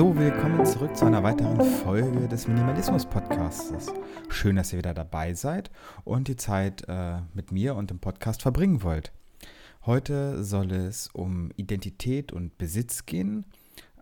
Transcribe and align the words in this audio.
So, 0.00 0.16
willkommen 0.16 0.64
zurück 0.64 0.96
zu 0.96 1.04
einer 1.04 1.22
weiteren 1.22 1.60
Folge 1.60 2.26
des 2.26 2.48
Minimalismus-Podcasts. 2.48 3.92
Schön, 4.30 4.56
dass 4.56 4.72
ihr 4.72 4.78
wieder 4.78 4.94
dabei 4.94 5.34
seid 5.34 5.70
und 6.04 6.28
die 6.28 6.36
Zeit 6.36 6.88
äh, 6.88 7.18
mit 7.34 7.52
mir 7.52 7.74
und 7.74 7.90
dem 7.90 7.98
Podcast 7.98 8.40
verbringen 8.40 8.82
wollt. 8.82 9.12
Heute 9.84 10.42
soll 10.42 10.72
es 10.72 11.08
um 11.08 11.50
Identität 11.56 12.32
und 12.32 12.56
Besitz 12.56 13.04
gehen 13.04 13.44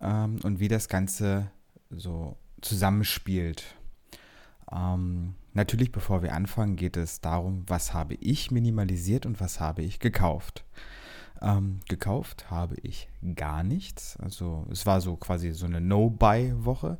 ähm, 0.00 0.38
und 0.44 0.60
wie 0.60 0.68
das 0.68 0.88
Ganze 0.88 1.50
so 1.90 2.36
zusammenspielt. 2.60 3.64
Ähm, 4.70 5.34
natürlich, 5.52 5.90
bevor 5.90 6.22
wir 6.22 6.32
anfangen, 6.32 6.76
geht 6.76 6.96
es 6.96 7.20
darum, 7.20 7.64
was 7.66 7.92
habe 7.92 8.14
ich 8.20 8.52
minimalisiert 8.52 9.26
und 9.26 9.40
was 9.40 9.58
habe 9.58 9.82
ich 9.82 9.98
gekauft. 9.98 10.64
Ähm, 11.40 11.80
gekauft 11.88 12.50
habe 12.50 12.76
ich 12.82 13.08
gar 13.36 13.62
nichts. 13.62 14.16
Also 14.20 14.66
es 14.70 14.86
war 14.86 15.00
so 15.00 15.16
quasi 15.16 15.52
so 15.52 15.66
eine 15.66 15.80
No-Buy-Woche. 15.80 16.98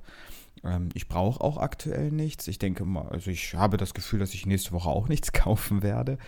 Ähm, 0.65 0.91
ich 0.95 1.09
brauche 1.09 1.41
auch 1.41 1.59
aktuell 1.59 2.11
nichts. 2.11 2.47
Ich 2.49 2.59
denke 2.59 2.85
mal, 2.85 3.09
also 3.09 3.31
ich 3.31 3.55
habe 3.55 3.77
das 3.77 3.95
Gefühl, 3.95 4.21
dass 4.21 4.35
ich 4.35 4.47
nächste 4.47 4.73
Woche 4.73 4.89
auch 4.89 5.09
nichts 5.09 5.33
kaufen 5.33 5.83
werde. 5.83 6.19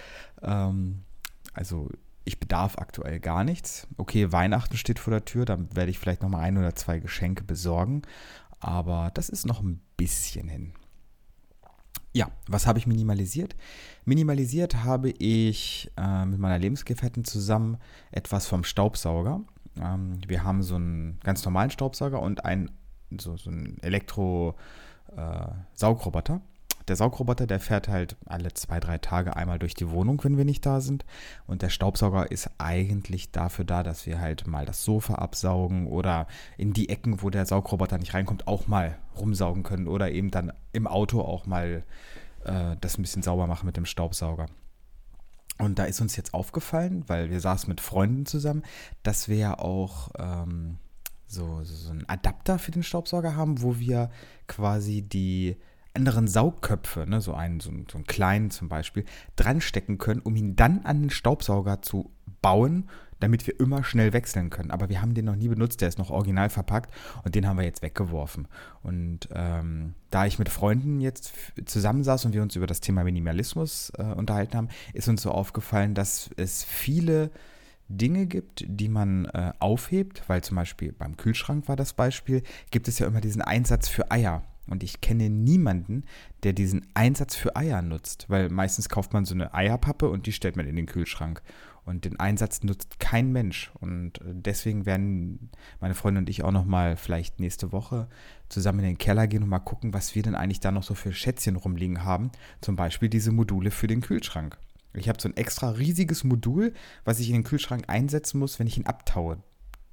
Ähm, 0.43 1.05
also 1.53 1.89
ich 2.25 2.41
bedarf 2.41 2.79
aktuell 2.79 3.21
gar 3.21 3.45
nichts. 3.45 3.87
Okay, 3.97 4.33
Weihnachten 4.33 4.77
steht 4.77 4.99
vor 4.99 5.13
der 5.13 5.25
Tür, 5.25 5.45
dann 5.45 5.75
werde 5.75 5.91
ich 5.91 5.99
vielleicht 5.99 6.23
noch 6.23 6.29
mal 6.29 6.41
ein 6.41 6.59
oder 6.59 6.75
zwei 6.75 6.99
Geschenke 6.99 7.45
besorgen. 7.45 8.03
Aber 8.61 9.11
das 9.15 9.29
ist 9.29 9.47
noch 9.47 9.61
ein 9.61 9.81
bisschen 9.97 10.49
hin. 10.49 10.73
Ja, 12.13 12.29
was 12.49 12.67
habe 12.67 12.79
ich 12.79 12.89
minimalisiert? 12.89 13.55
Minimalisiert 14.05 14.83
habe 14.83 15.11
ich 15.11 15.93
äh, 15.97 16.25
mit 16.25 16.41
meiner 16.41 16.59
Lebensgefährtin 16.59 17.25
zusammen 17.25 17.77
etwas 18.11 18.49
vom 18.49 18.65
Staubsauger. 18.65 19.43
Ähm, 19.81 20.19
wir 20.27 20.43
haben 20.43 20.63
so 20.63 20.75
einen 20.75 21.21
ganz 21.23 21.45
normalen 21.45 21.71
Staubsauger 21.71 22.21
und 22.21 22.45
einen, 22.45 22.73
so, 23.17 23.37
so 23.37 23.51
einen 23.51 23.79
Elektro-Saugroboter. 23.83 26.35
Äh, 26.35 26.41
der 26.89 26.97
Saugroboter, 26.97 27.47
der 27.47 27.61
fährt 27.61 27.89
halt 27.89 28.17
alle 28.27 28.53
zwei, 28.55 28.81
drei 28.81 28.99
Tage 28.99 29.37
einmal 29.37 29.59
durch 29.59 29.75
die 29.75 29.91
Wohnung, 29.91 30.23
wenn 30.25 30.37
wir 30.37 30.45
nicht 30.45 30.65
da 30.67 30.81
sind. 30.81 31.05
Und 31.47 31.63
der 31.63 31.69
Staubsauger 31.69 32.31
ist 32.31 32.51
eigentlich 32.59 33.33
dafür 33.33 33.65
da, 33.65 33.83
dass 33.83 34.07
wir 34.07 34.21
halt 34.21 34.47
mal 34.47 34.67
das 34.67 34.85
Sofa 34.85 35.15
absaugen 35.17 35.87
oder 35.87 36.27
in 36.57 36.73
die 36.73 36.89
Ecken, 36.89 37.23
wo 37.23 37.31
der 37.31 37.47
Saugroboter 37.47 37.99
nicht 37.99 38.15
reinkommt, 38.15 38.47
auch 38.47 38.67
mal 38.67 38.99
rumsaugen 39.19 39.63
können 39.63 39.89
oder 39.89 40.11
eben 40.11 40.31
dann 40.31 40.53
im 40.73 40.87
Auto 40.87 41.21
auch 41.21 41.47
mal 41.47 41.85
äh, 42.45 42.77
das 42.81 42.99
ein 42.99 43.03
bisschen 43.03 43.23
sauber 43.23 43.47
machen 43.47 43.67
mit 43.67 43.77
dem 43.77 43.87
Staubsauger. 43.87 44.47
Und 45.59 45.79
da 45.79 45.85
ist 45.85 46.01
uns 46.01 46.17
jetzt 46.17 46.33
aufgefallen, 46.33 47.05
weil 47.07 47.31
wir 47.31 47.41
saßen 47.41 47.69
mit 47.69 47.83
Freunden 47.83 48.25
zusammen, 48.25 48.63
dass 49.03 49.29
wir 49.29 49.37
ja 49.37 49.59
auch 49.59 50.11
ähm, 50.19 50.79
so, 51.27 51.63
so 51.63 51.91
einen 51.91 52.09
Adapter 52.09 52.59
für 52.59 52.71
den 52.71 52.83
Staubsauger 52.83 53.37
haben, 53.37 53.63
wo 53.63 53.79
wir 53.79 54.11
quasi 54.47 55.03
die 55.03 55.57
anderen 55.95 56.29
Saugköpfe, 56.29 57.07
ne, 57.07 57.21
so, 57.21 57.35
einen, 57.35 57.61
so, 57.61 57.71
so 57.91 57.99
einen 57.99 58.07
kleinen 58.07 58.51
zum 58.51 58.69
Beispiel, 58.69 59.05
dranstecken 59.37 59.99
können, 59.99 60.21
um 60.21 60.37
ihn 60.37 60.57
dann 60.57 60.85
an 60.85 61.03
den 61.03 61.11
Staubsauger 61.11 61.83
zu 61.83 62.11
bauen, 62.43 62.89
damit 63.19 63.47
wir 63.47 63.59
immer 63.61 63.85
schnell 63.85 64.13
wechseln 64.13 64.51
können. 64.51 64.71
Aber 64.71 64.89
wir 64.89 65.03
haben 65.03 65.15
den 65.15 65.27
noch 65.27 65.37
nie 65.37 65.49
benutzt, 65.49 65.81
der 65.81 65.89
ist 65.89 65.99
noch 65.99 66.11
original 66.11 66.49
verpackt 66.49 66.93
und 67.25 67.35
den 67.35 67.47
haben 67.47 67.59
wir 67.59 67.65
jetzt 67.65 67.83
weggeworfen. 67.83 68.49
Und 68.83 69.29
ähm, 69.33 69.95
da 70.11 70.27
ich 70.27 70.39
mit 70.39 70.49
Freunden 70.49 71.01
jetzt 71.01 71.33
zusammensaß 71.65 72.25
und 72.25 72.33
wir 72.33 72.43
uns 72.43 72.57
über 72.57 72.67
das 72.67 72.81
Thema 72.81 73.05
Minimalismus 73.05 73.93
äh, 73.99 74.03
unterhalten 74.03 74.57
haben, 74.57 74.69
ist 74.95 75.09
uns 75.09 75.23
so 75.23 75.31
aufgefallen, 75.31 75.95
dass 75.95 76.31
es 76.37 76.65
viele 76.65 77.31
Dinge 77.89 78.27
gibt, 78.27 78.65
die 78.67 78.89
man 78.89 79.27
äh, 79.27 79.53
aufhebt, 79.59 80.23
weil 80.29 80.43
zum 80.43 80.57
Beispiel 80.57 80.93
beim 80.93 81.17
Kühlschrank 81.17 81.69
war 81.69 81.77
das 81.77 81.93
Beispiel, 81.93 82.43
gibt 82.71 82.89
es 82.89 82.99
ja 83.01 83.07
immer 83.07 83.21
diesen 83.21 83.43
Einsatz 83.43 83.89
für 83.89 84.11
Eier. 84.11 84.43
Und 84.71 84.85
ich 84.85 85.01
kenne 85.01 85.29
niemanden, 85.29 86.05
der 86.45 86.53
diesen 86.53 86.87
Einsatz 86.95 87.35
für 87.35 87.57
Eier 87.57 87.83
nutzt, 87.83 88.27
weil 88.29 88.49
meistens 88.49 88.89
kauft 88.89 89.13
man 89.13 89.25
so 89.25 89.35
eine 89.35 89.53
Eierpappe 89.53 90.09
und 90.09 90.27
die 90.27 90.33
stellt 90.33 90.57
man 90.57 90.67
in 90.67 90.77
den 90.77 90.87
Kühlschrank. 90.87 91.43
Und 91.85 92.05
den 92.05 92.21
Einsatz 92.21 92.63
nutzt 92.63 93.01
kein 93.01 93.33
Mensch. 93.33 93.73
Und 93.81 94.21
deswegen 94.23 94.87
werden 94.87 95.51
meine 95.81 95.95
Freundin 95.95 96.23
und 96.23 96.31
ich 96.31 96.45
auch 96.45 96.53
noch 96.53 96.67
mal 96.67 96.97
vielleicht 96.97 97.41
nächste 97.41 97.73
Woche 97.73 98.09
zusammen 98.49 98.81
in 98.81 98.87
den 98.87 98.99
Keller 98.99 99.27
gehen 99.27 99.43
und 99.43 99.49
mal 99.49 99.59
gucken, 99.59 99.93
was 99.93 100.15
wir 100.15 100.23
denn 100.23 100.37
eigentlich 100.37 100.61
da 100.61 100.71
noch 100.71 100.85
so 100.85 100.95
für 100.95 101.13
Schätzchen 101.13 101.57
rumliegen 101.57 102.05
haben. 102.05 102.31
Zum 102.61 102.77
Beispiel 102.77 103.09
diese 103.09 103.33
Module 103.33 103.73
für 103.73 103.89
den 103.89 104.03
Kühlschrank. 104.03 104.57
Ich 104.93 105.09
habe 105.09 105.21
so 105.21 105.29
ein 105.29 105.37
extra 105.37 105.71
riesiges 105.71 106.23
Modul, 106.23 106.75
was 107.05 107.19
ich 107.19 107.29
in 107.29 107.35
den 107.35 107.45
Kühlschrank 107.45 107.85
einsetzen 107.89 108.39
muss, 108.39 108.59
wenn 108.61 108.67
ich 108.69 108.77
ihn 108.77 108.87
abtaue. 108.87 109.39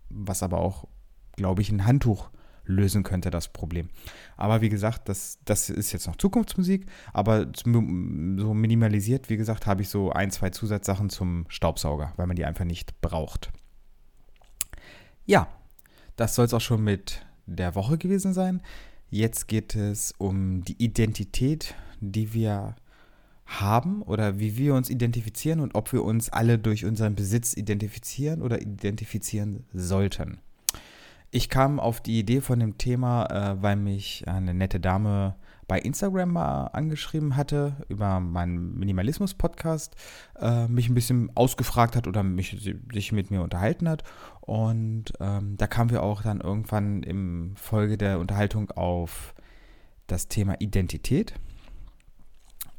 Was 0.09 0.43
aber 0.43 0.59
auch, 0.59 0.87
glaube 1.35 1.61
ich, 1.61 1.71
ein 1.71 1.85
Handtuch 1.85 2.29
lösen 2.67 3.03
könnte, 3.03 3.29
das 3.29 3.47
Problem. 3.47 3.89
Aber 4.35 4.61
wie 4.61 4.69
gesagt, 4.69 5.09
das, 5.09 5.39
das 5.45 5.69
ist 5.69 5.91
jetzt 5.91 6.07
noch 6.07 6.17
Zukunftsmusik, 6.17 6.85
aber 7.13 7.47
so 7.55 7.81
minimalisiert, 7.81 9.29
wie 9.29 9.37
gesagt, 9.37 9.65
habe 9.65 9.81
ich 9.81 9.89
so 9.89 10.11
ein, 10.11 10.31
zwei 10.31 10.49
Zusatzsachen 10.49 11.09
zum 11.09 11.45
Staubsauger, 11.49 12.13
weil 12.17 12.27
man 12.27 12.35
die 12.35 12.45
einfach 12.45 12.65
nicht 12.65 13.01
braucht. 13.01 13.51
Ja, 15.25 15.47
das 16.15 16.35
soll 16.35 16.45
es 16.45 16.53
auch 16.53 16.61
schon 16.61 16.83
mit 16.83 17.25
der 17.45 17.75
Woche 17.75 17.97
gewesen 17.97 18.33
sein. 18.33 18.61
Jetzt 19.09 19.47
geht 19.47 19.75
es 19.75 20.13
um 20.17 20.63
die 20.63 20.81
Identität, 20.83 21.75
die 22.01 22.33
wir 22.33 22.75
haben 23.45 24.01
oder 24.01 24.39
wie 24.39 24.57
wir 24.57 24.73
uns 24.73 24.89
identifizieren 24.89 25.61
und 25.61 25.73
ob 25.73 25.93
wir 25.93 26.03
uns 26.03 26.29
alle 26.29 26.59
durch 26.59 26.83
unseren 26.83 27.15
Besitz 27.15 27.55
identifizieren 27.55 28.41
oder 28.41 28.61
identifizieren 28.61 29.65
sollten. 29.73 30.39
Ich 31.29 31.49
kam 31.49 31.79
auf 31.79 31.99
die 32.01 32.19
Idee 32.19 32.41
von 32.41 32.59
dem 32.59 32.77
Thema, 32.77 33.25
äh, 33.25 33.61
weil 33.61 33.75
mich 33.75 34.27
eine 34.27 34.53
nette 34.53 34.79
Dame 34.79 35.35
bei 35.67 35.79
Instagram 35.79 36.31
mal 36.31 36.67
angeschrieben 36.67 37.35
hatte 37.35 37.85
über 37.89 38.21
meinen 38.21 38.79
Minimalismus-Podcast, 38.79 39.95
äh, 40.39 40.67
mich 40.67 40.87
ein 40.87 40.95
bisschen 40.95 41.29
ausgefragt 41.35 41.97
hat 41.97 42.07
oder 42.07 42.23
mich, 42.23 42.57
sich 42.93 43.11
mit 43.11 43.29
mir 43.31 43.41
unterhalten 43.41 43.89
hat. 43.89 44.03
Und 44.39 45.11
ähm, 45.19 45.57
da 45.57 45.67
kamen 45.67 45.89
wir 45.89 46.03
auch 46.03 46.21
dann 46.21 46.39
irgendwann 46.39 47.03
im 47.03 47.55
Folge 47.57 47.97
der 47.97 48.19
Unterhaltung 48.19 48.71
auf 48.71 49.35
das 50.07 50.29
Thema 50.29 50.55
Identität 50.61 51.33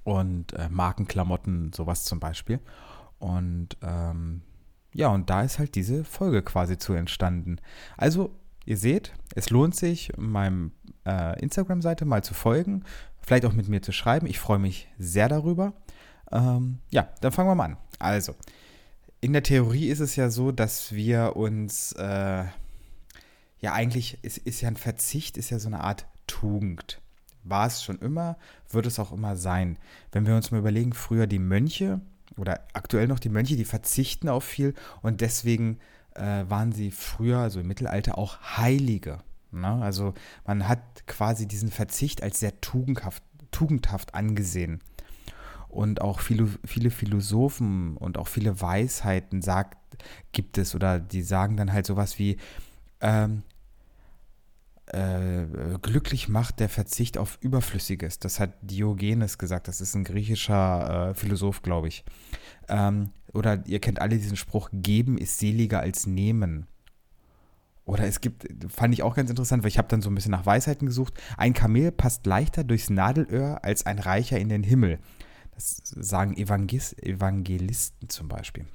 und 0.05 0.55
äh, 0.55 0.71
Markenklamotten, 0.71 1.75
sowas 1.75 2.05
zum 2.05 2.21
Beispiel. 2.21 2.61
Und 3.19 3.77
ähm, 3.83 4.41
ja, 4.93 5.09
und 5.09 5.31
da 5.31 5.43
ist 5.43 5.59
halt 5.59 5.75
diese 5.75 6.05
Folge 6.05 6.43
quasi 6.43 6.79
zu 6.79 6.93
entstanden. 6.93 7.57
Also, 7.97 8.35
ihr 8.65 8.77
seht, 8.77 9.13
es 9.35 9.51
lohnt 9.51 9.75
sich, 9.75 10.13
meinem 10.17 10.73
äh, 11.07 11.39
Instagram-Seite 11.41 12.05
mal 12.05 12.25
zu 12.25 12.35
folgen, 12.35 12.85
vielleicht 13.21 13.45
auch 13.45 13.53
mit 13.53 13.69
mir 13.69 13.83
zu 13.83 13.93
schreiben. 13.93 14.27
Ich 14.27 14.39
freue 14.39 14.59
mich 14.59 14.89
sehr 14.99 15.29
darüber. 15.29 15.75
Ähm, 16.33 16.79
ja, 16.91 17.09
dann 17.21 17.33
fangen 17.33 17.49
wir 17.49 17.55
mal 17.55 17.65
an. 17.65 17.77
Also, 17.99 18.35
in 19.21 19.33
der 19.33 19.43
Theorie 19.43 19.89
ist 19.89 20.01
es 20.01 20.17
ja 20.17 20.31
so, 20.31 20.53
dass 20.53 20.93
wir 20.93 21.37
uns, 21.37 21.93
äh, 21.93 22.45
ja, 23.61 23.73
eigentlich 23.73 24.23
ist, 24.23 24.39
ist 24.39 24.61
ja 24.61 24.69
ein 24.69 24.77
Verzicht, 24.77 25.37
ist 25.37 25.51
ja 25.51 25.59
so 25.59 25.69
eine 25.69 25.81
Art 25.81 26.07
Tugend. 26.27 27.01
War 27.45 27.67
es 27.67 27.83
schon 27.83 27.99
immer, 27.99 28.37
wird 28.71 28.87
es 28.87 28.99
auch 28.99 29.13
immer 29.13 29.37
sein. 29.37 29.79
Wenn 30.13 30.27
wir 30.27 30.37
uns 30.37 30.51
mal 30.51 30.59
überlegen, 30.59 30.93
früher 30.93 31.27
die 31.27 31.39
Mönche, 31.39 32.01
oder 32.39 32.61
aktuell 32.73 33.09
noch 33.09 33.19
die 33.19 33.29
Mönche, 33.29 33.57
die 33.57 33.65
verzichten 33.65 34.29
auf 34.29 34.45
viel 34.45 34.75
und 35.03 35.21
deswegen 35.21 35.79
äh, 36.15 36.45
waren 36.49 36.73
sie 36.73 36.91
früher, 36.91 37.39
also 37.39 37.61
im 37.61 37.69
Mittelalter, 37.69 38.19
auch 38.19 38.39
Heilige. 38.57 39.19
Ne? 39.51 39.69
Also 39.83 40.15
man 40.47 40.69
hat 40.69 41.07
quasi 41.07 41.47
diesen 41.47 41.71
Verzicht 41.71 42.23
als 42.23 42.41
sehr 42.41 42.61
tugendhaft, 42.61 43.23
tugendhaft 43.51 44.15
angesehen. 44.15 44.81
Und 45.69 46.01
auch 46.01 46.21
viele, 46.21 46.49
viele 46.65 46.91
Philosophen 46.91 47.97
und 47.99 48.17
auch 48.17 48.27
viele 48.29 48.61
Weisheiten 48.61 49.43
sagt, 49.43 49.77
gibt 50.33 50.57
es 50.57 50.75
oder 50.75 50.99
die 50.99 51.23
sagen 51.23 51.57
dann 51.57 51.73
halt 51.73 51.87
sowas 51.87 52.19
wie, 52.19 52.39
ähm, 53.01 53.43
äh, 53.43 53.48
glücklich 55.83 56.29
macht 56.29 56.61
der 56.61 56.69
Verzicht 56.69 57.19
auf 57.19 57.39
Überflüssiges. 57.41 58.19
Das 58.19 58.41
hat 58.41 58.55
Diogenes 58.63 59.39
gesagt. 59.39 59.69
Das 59.69 59.81
ist 59.81 59.95
ein 59.95 60.05
griechischer 60.05 61.11
äh, 61.11 61.15
Philosoph, 61.15 61.63
glaube 61.63 61.89
ich. 61.89 62.05
Ähm, 62.69 63.11
oder 63.33 63.63
ihr 63.67 63.81
kennt 63.81 64.01
alle 64.01 64.17
diesen 64.17 64.37
Spruch, 64.37 64.71
geben 64.73 65.19
ist 65.19 65.39
seliger 65.39 65.81
als 65.81 66.07
nehmen. 66.07 66.67
Oder 67.85 68.05
es 68.05 68.21
gibt, 68.21 68.47
fand 68.71 68.93
ich 68.93 69.03
auch 69.03 69.15
ganz 69.15 69.31
interessant, 69.31 69.63
weil 69.63 69.69
ich 69.69 69.79
habe 69.79 69.89
dann 69.89 70.03
so 70.03 70.11
ein 70.11 70.15
bisschen 70.15 70.31
nach 70.31 70.45
Weisheiten 70.45 70.87
gesucht. 70.87 71.15
Ein 71.39 71.55
Kamel 71.55 71.91
passt 71.91 72.27
leichter 72.27 72.63
durchs 72.63 72.91
Nadelöhr 72.91 73.65
als 73.65 73.87
ein 73.87 73.99
Reicher 73.99 74.39
in 74.39 74.51
den 74.51 74.63
Himmel. 74.63 74.99
Das 75.55 75.83
sagen 75.85 76.37
Evangelisten 76.37 78.09
zum 78.09 78.29
Beispiel. 78.29 78.67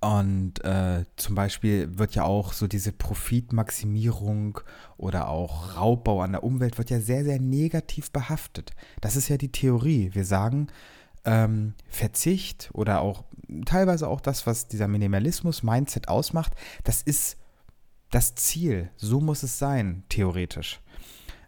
Und 0.00 0.62
äh, 0.62 1.04
zum 1.16 1.34
Beispiel 1.34 1.98
wird 1.98 2.14
ja 2.14 2.24
auch 2.24 2.52
so 2.52 2.66
diese 2.66 2.92
Profitmaximierung 2.92 4.60
oder 4.98 5.28
auch 5.28 5.76
Raubbau 5.76 6.20
an 6.20 6.32
der 6.32 6.44
Umwelt 6.44 6.76
wird 6.78 6.90
ja 6.90 7.00
sehr, 7.00 7.24
sehr 7.24 7.40
negativ 7.40 8.10
behaftet. 8.10 8.72
Das 9.00 9.16
ist 9.16 9.28
ja 9.28 9.38
die 9.38 9.50
Theorie. 9.50 10.10
Wir 10.12 10.24
sagen, 10.24 10.68
ähm, 11.24 11.74
Verzicht 11.88 12.70
oder 12.72 13.00
auch 13.00 13.24
teilweise 13.64 14.08
auch 14.08 14.20
das, 14.20 14.46
was 14.46 14.68
dieser 14.68 14.86
Minimalismus-Mindset 14.86 16.08
ausmacht, 16.08 16.52
das 16.84 17.02
ist, 17.02 17.38
das 18.10 18.34
Ziel. 18.34 18.90
So 18.96 19.20
muss 19.20 19.42
es 19.42 19.58
sein, 19.58 20.04
theoretisch. 20.08 20.80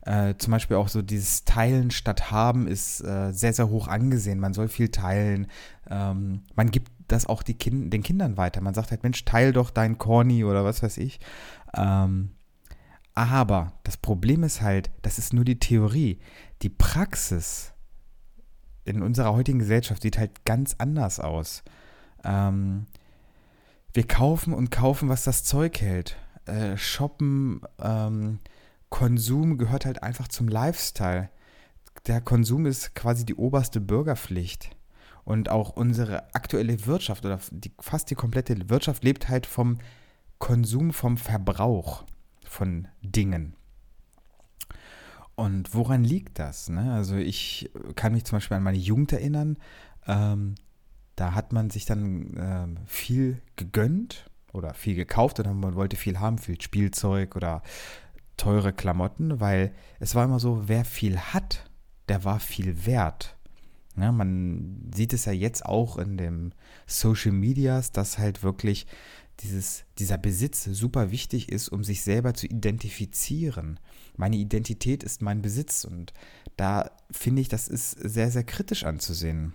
Äh, 0.02 0.34
zum 0.38 0.52
Beispiel 0.52 0.76
auch 0.76 0.88
so 0.88 1.02
dieses 1.02 1.44
Teilen 1.44 1.90
statt 1.90 2.30
Haben 2.30 2.66
ist 2.66 3.00
äh, 3.02 3.30
sehr, 3.32 3.52
sehr 3.52 3.68
hoch 3.68 3.88
angesehen. 3.88 4.40
Man 4.40 4.54
soll 4.54 4.68
viel 4.68 4.88
teilen. 4.88 5.48
Ähm, 5.90 6.42
man 6.54 6.70
gibt 6.70 6.90
das 7.08 7.26
auch 7.26 7.44
kind, 7.44 7.92
den 7.92 8.02
Kindern 8.02 8.36
weiter. 8.36 8.60
Man 8.60 8.74
sagt 8.74 8.90
halt, 8.90 9.02
Mensch, 9.02 9.24
teil 9.24 9.52
doch 9.52 9.70
dein 9.70 9.98
Corny 9.98 10.44
oder 10.44 10.64
was 10.64 10.82
weiß 10.82 10.98
ich. 10.98 11.20
Ähm, 11.74 12.30
aber 13.14 13.72
das 13.82 13.96
Problem 13.96 14.44
ist 14.44 14.62
halt, 14.62 14.90
das 15.02 15.18
ist 15.18 15.32
nur 15.32 15.44
die 15.44 15.58
Theorie. 15.58 16.20
Die 16.62 16.68
Praxis 16.68 17.72
in 18.84 19.02
unserer 19.02 19.34
heutigen 19.34 19.58
Gesellschaft 19.58 20.02
sieht 20.02 20.18
halt 20.18 20.44
ganz 20.44 20.76
anders 20.78 21.18
aus. 21.18 21.62
Ähm, 22.24 22.86
wir 23.92 24.06
kaufen 24.06 24.54
und 24.54 24.70
kaufen, 24.70 25.08
was 25.08 25.24
das 25.24 25.44
Zeug 25.44 25.80
hält. 25.80 26.16
Äh, 26.46 26.76
shoppen, 26.76 27.62
ähm, 27.80 28.38
Konsum 28.90 29.58
gehört 29.58 29.84
halt 29.84 30.02
einfach 30.02 30.28
zum 30.28 30.48
Lifestyle. 30.48 31.28
Der 32.06 32.20
Konsum 32.20 32.66
ist 32.66 32.94
quasi 32.94 33.26
die 33.26 33.34
oberste 33.34 33.80
Bürgerpflicht. 33.80 34.70
Und 35.28 35.50
auch 35.50 35.76
unsere 35.76 36.34
aktuelle 36.34 36.86
Wirtschaft 36.86 37.26
oder 37.26 37.38
die, 37.50 37.70
fast 37.80 38.10
die 38.10 38.14
komplette 38.14 38.70
Wirtschaft 38.70 39.04
lebt 39.04 39.28
halt 39.28 39.44
vom 39.44 39.76
Konsum, 40.38 40.94
vom 40.94 41.18
Verbrauch 41.18 42.04
von 42.46 42.88
Dingen. 43.02 43.52
Und 45.34 45.74
woran 45.74 46.02
liegt 46.02 46.38
das? 46.38 46.70
Ne? 46.70 46.94
Also 46.94 47.16
ich 47.16 47.70
kann 47.94 48.14
mich 48.14 48.24
zum 48.24 48.36
Beispiel 48.36 48.56
an 48.56 48.62
meine 48.62 48.78
Jugend 48.78 49.12
erinnern. 49.12 49.58
Ähm, 50.06 50.54
da 51.14 51.34
hat 51.34 51.52
man 51.52 51.68
sich 51.68 51.84
dann 51.84 52.34
ähm, 52.38 52.78
viel 52.86 53.42
gegönnt 53.56 54.30
oder 54.54 54.72
viel 54.72 54.94
gekauft 54.94 55.40
oder 55.40 55.52
man 55.52 55.74
wollte 55.74 55.96
viel 55.96 56.18
haben, 56.20 56.38
viel 56.38 56.58
Spielzeug 56.58 57.36
oder 57.36 57.62
teure 58.38 58.72
Klamotten, 58.72 59.40
weil 59.40 59.74
es 60.00 60.14
war 60.14 60.24
immer 60.24 60.40
so, 60.40 60.68
wer 60.68 60.86
viel 60.86 61.18
hat, 61.18 61.68
der 62.08 62.24
war 62.24 62.40
viel 62.40 62.86
wert. 62.86 63.36
Ja, 63.98 64.12
man 64.12 64.90
sieht 64.94 65.12
es 65.12 65.24
ja 65.24 65.32
jetzt 65.32 65.66
auch 65.66 65.98
in 65.98 66.16
den 66.16 66.54
Social 66.86 67.32
Medias, 67.32 67.90
dass 67.90 68.18
halt 68.18 68.42
wirklich 68.42 68.86
dieses, 69.40 69.84
dieser 69.98 70.18
Besitz 70.18 70.64
super 70.64 71.10
wichtig 71.10 71.50
ist, 71.50 71.68
um 71.68 71.84
sich 71.84 72.02
selber 72.02 72.34
zu 72.34 72.46
identifizieren. 72.46 73.78
Meine 74.16 74.36
Identität 74.36 75.02
ist 75.02 75.22
mein 75.22 75.42
Besitz 75.42 75.84
und 75.84 76.12
da 76.56 76.90
finde 77.10 77.42
ich, 77.42 77.48
das 77.48 77.68
ist 77.68 77.92
sehr, 77.92 78.30
sehr 78.30 78.44
kritisch 78.44 78.84
anzusehen. 78.84 79.52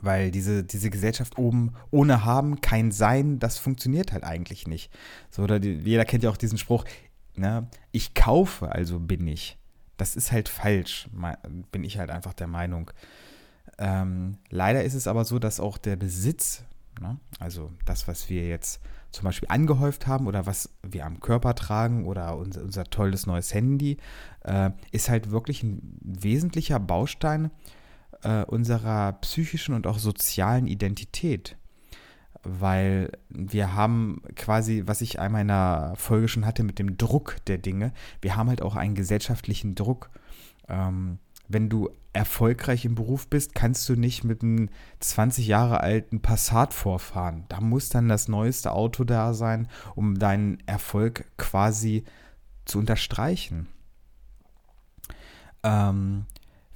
Weil 0.00 0.30
diese, 0.30 0.64
diese 0.64 0.90
Gesellschaft 0.90 1.38
oben 1.38 1.74
ohne 1.90 2.24
Haben 2.24 2.60
kein 2.60 2.90
Sein, 2.90 3.38
das 3.38 3.58
funktioniert 3.58 4.12
halt 4.12 4.24
eigentlich 4.24 4.66
nicht. 4.66 4.90
So, 5.30 5.42
oder 5.42 5.60
die, 5.60 5.74
jeder 5.74 6.04
kennt 6.04 6.24
ja 6.24 6.30
auch 6.30 6.36
diesen 6.36 6.58
Spruch, 6.58 6.84
ne, 7.36 7.68
ich 7.92 8.14
kaufe, 8.14 8.72
also 8.72 8.98
bin 8.98 9.26
ich. 9.28 9.58
Das 9.96 10.16
ist 10.16 10.32
halt 10.32 10.48
falsch, 10.48 11.08
bin 11.70 11.84
ich 11.84 11.98
halt 11.98 12.10
einfach 12.10 12.32
der 12.32 12.48
Meinung. 12.48 12.90
Ähm, 13.78 14.38
leider 14.50 14.84
ist 14.84 14.94
es 14.94 15.06
aber 15.06 15.24
so, 15.24 15.38
dass 15.38 15.60
auch 15.60 15.78
der 15.78 15.96
Besitz, 15.96 16.64
ne, 17.00 17.18
also 17.38 17.72
das, 17.84 18.06
was 18.08 18.28
wir 18.28 18.46
jetzt 18.48 18.80
zum 19.10 19.24
Beispiel 19.24 19.48
angehäuft 19.48 20.06
haben 20.06 20.26
oder 20.26 20.46
was 20.46 20.70
wir 20.82 21.06
am 21.06 21.20
Körper 21.20 21.54
tragen 21.54 22.06
oder 22.06 22.36
unser, 22.36 22.62
unser 22.62 22.84
tolles 22.84 23.26
neues 23.26 23.54
Handy, 23.54 23.96
äh, 24.42 24.70
ist 24.90 25.08
halt 25.08 25.30
wirklich 25.30 25.62
ein 25.62 25.98
wesentlicher 26.00 26.80
Baustein 26.80 27.50
äh, 28.22 28.44
unserer 28.44 29.12
psychischen 29.14 29.74
und 29.74 29.86
auch 29.86 29.98
sozialen 29.98 30.66
Identität 30.66 31.56
weil 32.44 33.10
wir 33.28 33.74
haben 33.74 34.22
quasi, 34.36 34.82
was 34.86 35.00
ich 35.00 35.18
einmal 35.18 35.42
in 35.42 35.50
einer 35.50 35.94
Folge 35.96 36.28
schon 36.28 36.46
hatte 36.46 36.62
mit 36.62 36.78
dem 36.78 36.96
Druck 36.96 37.36
der 37.46 37.58
Dinge, 37.58 37.92
wir 38.20 38.36
haben 38.36 38.48
halt 38.48 38.62
auch 38.62 38.76
einen 38.76 38.94
gesellschaftlichen 38.94 39.74
Druck. 39.74 40.10
Ähm, 40.68 41.18
wenn 41.48 41.68
du 41.68 41.90
erfolgreich 42.12 42.84
im 42.84 42.94
Beruf 42.94 43.28
bist, 43.28 43.54
kannst 43.54 43.88
du 43.88 43.96
nicht 43.96 44.24
mit 44.24 44.42
einem 44.42 44.70
20 45.00 45.46
Jahre 45.46 45.80
alten 45.80 46.20
Passat 46.20 46.72
vorfahren. 46.72 47.44
Da 47.48 47.60
muss 47.60 47.88
dann 47.88 48.08
das 48.08 48.28
neueste 48.28 48.72
Auto 48.72 49.04
da 49.04 49.34
sein, 49.34 49.68
um 49.94 50.18
deinen 50.18 50.58
Erfolg 50.66 51.26
quasi 51.36 52.04
zu 52.64 52.78
unterstreichen. 52.78 53.68
Ähm, 55.62 56.26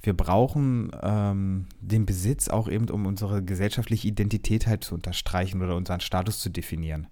wir 0.01 0.15
brauchen 0.15 0.91
ähm, 1.01 1.65
den 1.81 2.05
Besitz 2.05 2.47
auch 2.47 2.69
eben, 2.69 2.89
um 2.89 3.05
unsere 3.05 3.43
gesellschaftliche 3.43 4.07
Identität 4.07 4.65
halt 4.65 4.83
zu 4.83 4.95
unterstreichen 4.95 5.61
oder 5.61 5.75
unseren 5.75 5.99
Status 5.99 6.39
zu 6.39 6.49
definieren. 6.49 7.07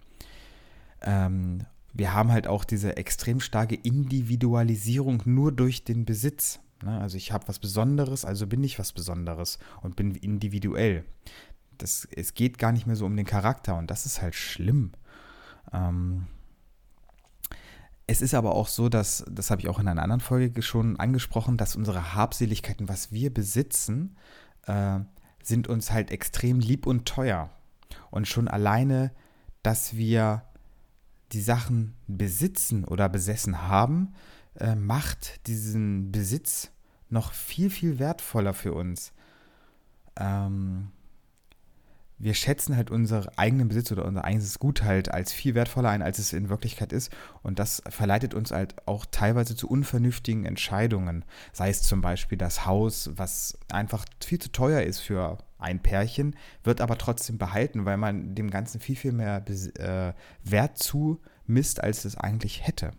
Ähm, 1.01 1.65
wir 1.93 2.13
haben 2.13 2.31
halt 2.31 2.47
auch 2.47 2.63
diese 2.63 2.95
extrem 2.95 3.39
starke 3.39 3.75
Individualisierung 3.75 5.23
nur 5.25 5.51
durch 5.51 5.83
den 5.83 6.05
Besitz. 6.05 6.59
Ne? 6.83 6.99
Also 6.99 7.17
ich 7.17 7.31
habe 7.31 7.47
was 7.47 7.59
Besonderes, 7.59 8.23
also 8.23 8.47
bin 8.47 8.63
ich 8.63 8.79
was 8.79 8.93
Besonderes 8.93 9.59
und 9.81 9.95
bin 9.95 10.15
individuell. 10.15 11.03
Das, 11.77 12.07
es 12.15 12.33
geht 12.33 12.57
gar 12.57 12.71
nicht 12.71 12.87
mehr 12.87 12.95
so 12.95 13.05
um 13.05 13.15
den 13.15 13.25
Charakter 13.25 13.77
und 13.77 13.91
das 13.91 14.05
ist 14.05 14.21
halt 14.21 14.35
schlimm. 14.35 14.91
Ähm, 15.73 16.27
es 18.07 18.21
ist 18.21 18.33
aber 18.33 18.55
auch 18.55 18.69
so, 18.69 18.87
dass, 18.87 19.25
das 19.29 19.51
habe 19.51 19.61
ich 19.61 19.67
auch 19.67 19.79
in 19.79 19.87
einer 19.87 20.01
anderen 20.01 20.21
Folge 20.21 20.61
schon 20.61 20.97
angesprochen, 20.97 21.57
dass 21.57 21.75
unsere 21.75 22.15
Habseligkeiten, 22.15 22.87
was 22.87 23.11
wir 23.11 23.33
besitzen, 23.33 24.15
äh, 24.65 24.99
sind 25.43 25.67
uns 25.67 25.91
halt 25.91 26.11
extrem 26.11 26.59
lieb 26.59 26.87
und 26.87 27.05
teuer. 27.05 27.49
Und 28.09 28.27
schon 28.27 28.47
alleine, 28.47 29.11
dass 29.61 29.95
wir 29.95 30.43
die 31.33 31.41
Sachen 31.41 31.95
besitzen 32.07 32.85
oder 32.85 33.09
besessen 33.09 33.63
haben, 33.67 34.13
äh, 34.55 34.75
macht 34.75 35.45
diesen 35.47 36.11
Besitz 36.11 36.71
noch 37.09 37.33
viel, 37.33 37.69
viel 37.69 37.99
wertvoller 37.99 38.53
für 38.53 38.73
uns. 38.73 39.11
Ähm, 40.15 40.91
wir 42.19 42.33
schätzen 42.33 42.75
halt 42.75 42.89
unseren 42.89 43.29
eigenen 43.35 43.67
Besitz 43.67 43.91
oder 43.91 44.05
unser 44.05 44.23
eigenes 44.23 44.57
Gut 44.57 44.83
halt 44.83 45.11
als 45.11 45.31
viel 45.31 45.53
wertvoller 45.53 45.89
ein, 45.89 46.01
als 46.01 46.17
es 46.17 46.33
in 46.33 46.49
Wirklichkeit 46.49 46.91
ist. 46.91 47.11
Und 47.43 47.59
das 47.59 47.83
verleitet 47.89 48.33
uns 48.33 48.51
halt 48.51 48.75
auch 48.87 49.05
teilweise 49.05 49.55
zu 49.55 49.69
unvernünftigen 49.69 50.45
Entscheidungen. 50.45 51.25
Sei 51.53 51.69
es 51.69 51.83
zum 51.83 52.01
Beispiel 52.01 52.37
das 52.37 52.65
Haus, 52.65 53.11
was 53.15 53.57
einfach 53.71 54.05
viel 54.23 54.39
zu 54.39 54.51
teuer 54.51 54.81
ist 54.81 54.99
für 54.99 55.37
ein 55.59 55.81
Pärchen, 55.81 56.35
wird 56.63 56.81
aber 56.81 56.97
trotzdem 56.97 57.37
behalten, 57.37 57.85
weil 57.85 57.97
man 57.97 58.33
dem 58.33 58.49
Ganzen 58.49 58.79
viel, 58.79 58.95
viel 58.95 59.11
mehr 59.11 59.43
äh, 59.47 60.13
Wert 60.43 60.77
zumisst, 60.79 61.83
als 61.83 62.05
es 62.05 62.17
eigentlich 62.17 62.65
hätte. 62.65 62.91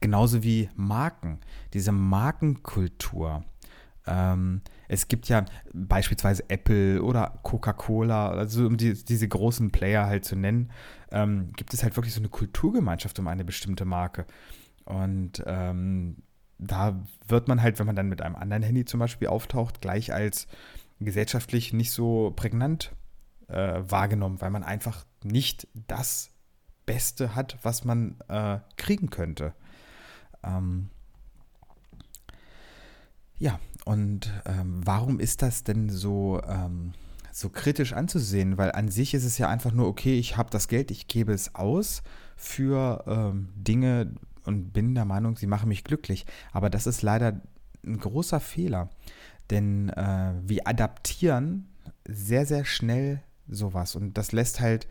Genauso 0.00 0.42
wie 0.42 0.70
Marken, 0.76 1.40
diese 1.74 1.92
Markenkultur. 1.92 3.44
Ähm, 4.06 4.62
es 4.92 5.06
gibt 5.06 5.28
ja 5.28 5.44
beispielsweise 5.72 6.50
Apple 6.50 7.00
oder 7.00 7.38
Coca-Cola, 7.44 8.30
also 8.30 8.66
um 8.66 8.76
die, 8.76 8.92
diese 9.04 9.28
großen 9.28 9.70
Player 9.70 10.06
halt 10.06 10.24
zu 10.24 10.34
nennen, 10.34 10.72
ähm, 11.12 11.52
gibt 11.54 11.72
es 11.72 11.84
halt 11.84 11.94
wirklich 11.96 12.12
so 12.12 12.20
eine 12.20 12.28
Kulturgemeinschaft 12.28 13.16
um 13.20 13.28
eine 13.28 13.44
bestimmte 13.44 13.84
Marke. 13.84 14.26
Und 14.84 15.44
ähm, 15.46 16.16
da 16.58 17.00
wird 17.28 17.46
man 17.46 17.62
halt, 17.62 17.78
wenn 17.78 17.86
man 17.86 17.94
dann 17.94 18.08
mit 18.08 18.20
einem 18.20 18.34
anderen 18.34 18.64
Handy 18.64 18.84
zum 18.84 18.98
Beispiel 18.98 19.28
auftaucht, 19.28 19.80
gleich 19.80 20.12
als 20.12 20.48
gesellschaftlich 20.98 21.72
nicht 21.72 21.92
so 21.92 22.32
prägnant 22.34 22.90
äh, 23.46 23.82
wahrgenommen, 23.86 24.40
weil 24.40 24.50
man 24.50 24.64
einfach 24.64 25.06
nicht 25.22 25.68
das 25.86 26.30
Beste 26.84 27.36
hat, 27.36 27.58
was 27.62 27.84
man 27.84 28.16
äh, 28.26 28.58
kriegen 28.76 29.08
könnte. 29.08 29.54
Ähm, 30.42 30.90
ja, 33.38 33.60
und 33.84 34.32
ähm, 34.46 34.80
warum 34.84 35.20
ist 35.20 35.42
das 35.42 35.64
denn 35.64 35.88
so, 35.88 36.40
ähm, 36.46 36.92
so 37.32 37.48
kritisch 37.48 37.92
anzusehen? 37.92 38.58
Weil 38.58 38.72
an 38.72 38.88
sich 38.88 39.14
ist 39.14 39.24
es 39.24 39.38
ja 39.38 39.48
einfach 39.48 39.72
nur, 39.72 39.86
okay, 39.86 40.18
ich 40.18 40.36
habe 40.36 40.50
das 40.50 40.68
Geld, 40.68 40.90
ich 40.90 41.08
gebe 41.08 41.32
es 41.32 41.54
aus 41.54 42.02
für 42.36 43.04
ähm, 43.06 43.48
Dinge 43.54 44.12
und 44.44 44.72
bin 44.72 44.94
der 44.94 45.04
Meinung, 45.04 45.36
sie 45.36 45.46
machen 45.46 45.68
mich 45.68 45.84
glücklich. 45.84 46.26
Aber 46.52 46.70
das 46.70 46.86
ist 46.86 47.02
leider 47.02 47.40
ein 47.84 47.98
großer 47.98 48.40
Fehler. 48.40 48.90
Denn 49.50 49.88
äh, 49.90 50.32
wir 50.42 50.66
adaptieren 50.68 51.68
sehr, 52.06 52.46
sehr 52.46 52.64
schnell 52.64 53.22
sowas. 53.48 53.96
Und 53.96 54.16
das 54.16 54.32
lässt 54.32 54.60
halt 54.60 54.86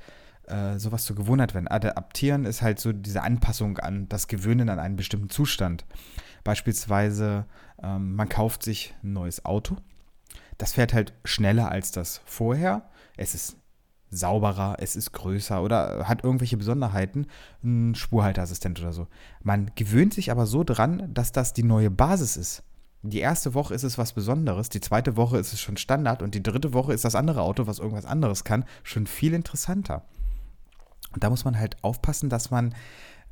äh, 0.47 0.77
sowas 0.77 1.05
zur 1.05 1.15
Gewohnheit 1.15 1.53
werden. 1.53 1.67
Adaptieren 1.67 2.45
ist 2.45 2.61
halt 2.61 2.79
so 2.79 2.91
diese 2.91 3.23
Anpassung 3.23 3.77
an 3.77 4.09
das 4.09 4.27
Gewöhnen 4.27 4.69
an 4.69 4.79
einen 4.79 4.95
bestimmten 4.95 5.29
Zustand. 5.29 5.85
Beispielsweise, 6.43 7.45
ähm, 7.81 8.15
man 8.15 8.29
kauft 8.29 8.63
sich 8.63 8.95
ein 9.03 9.13
neues 9.13 9.45
Auto. 9.45 9.77
Das 10.57 10.73
fährt 10.73 10.93
halt 10.93 11.13
schneller 11.23 11.71
als 11.71 11.91
das 11.91 12.21
vorher. 12.25 12.89
Es 13.17 13.33
ist 13.35 13.57
sauberer, 14.11 14.77
es 14.79 14.95
ist 14.95 15.11
größer 15.11 15.61
oder 15.61 16.07
hat 16.07 16.23
irgendwelche 16.23 16.57
Besonderheiten, 16.57 17.27
ein 17.63 17.95
Spurhalteassistent 17.95 18.79
oder 18.79 18.93
so. 18.93 19.07
Man 19.41 19.71
gewöhnt 19.75 20.13
sich 20.13 20.31
aber 20.31 20.45
so 20.45 20.63
dran, 20.63 21.13
dass 21.13 21.31
das 21.31 21.53
die 21.53 21.63
neue 21.63 21.91
Basis 21.91 22.37
ist. 22.37 22.63
Die 23.01 23.19
erste 23.19 23.53
Woche 23.53 23.73
ist 23.73 23.83
es 23.83 23.97
was 23.97 24.13
Besonderes, 24.13 24.67
die 24.67 24.81
zweite 24.81 25.15
Woche 25.15 25.37
ist 25.37 25.53
es 25.53 25.61
schon 25.61 25.77
Standard 25.77 26.21
und 26.21 26.35
die 26.35 26.43
dritte 26.43 26.73
Woche 26.73 26.93
ist 26.93 27.05
das 27.05 27.15
andere 27.15 27.41
Auto, 27.41 27.65
was 27.65 27.79
irgendwas 27.79 28.05
anderes 28.05 28.43
kann, 28.43 28.65
schon 28.83 29.07
viel 29.07 29.33
interessanter. 29.33 30.03
Und 31.13 31.23
da 31.23 31.29
muss 31.29 31.45
man 31.45 31.57
halt 31.57 31.81
aufpassen, 31.83 32.29
dass 32.29 32.51
man 32.51 32.75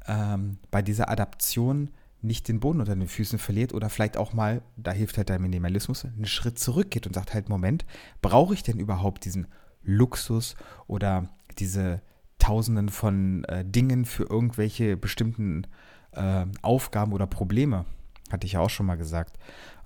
ähm, 0.08 0.58
bei 0.72 0.82
dieser 0.82 1.10
Adaption 1.10 1.92
nicht 2.28 2.48
den 2.48 2.60
Boden 2.60 2.80
unter 2.80 2.96
den 2.96 3.08
Füßen 3.08 3.40
verliert 3.40 3.74
oder 3.74 3.90
vielleicht 3.90 4.18
auch 4.18 4.34
mal, 4.34 4.62
da 4.76 4.92
hilft 4.92 5.18
halt 5.18 5.30
der 5.30 5.40
Minimalismus, 5.40 6.06
einen 6.06 6.26
Schritt 6.26 6.60
zurückgeht 6.60 7.08
und 7.08 7.14
sagt 7.14 7.34
halt, 7.34 7.50
Moment, 7.50 7.86
brauche 8.22 8.54
ich 8.54 8.64
denn 8.64 8.80
überhaupt 8.80 9.26
diesen 9.26 9.48
Luxus 9.84 10.56
oder 10.86 11.30
diese 11.58 12.02
Tausenden 12.40 12.90
von 12.90 13.44
äh, 13.46 13.66
Dingen 13.66 14.06
für 14.06 14.24
irgendwelche 14.24 14.98
bestimmten 14.98 15.66
äh, 16.12 16.46
Aufgaben 16.62 17.14
oder 17.14 17.26
Probleme? 17.26 17.86
Hatte 18.32 18.46
ich 18.46 18.54
ja 18.54 18.60
auch 18.60 18.70
schon 18.70 18.86
mal 18.86 18.98
gesagt. 18.98 19.38